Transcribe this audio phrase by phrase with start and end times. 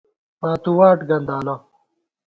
[0.39, 1.55] پاتُوواٹ گندالہ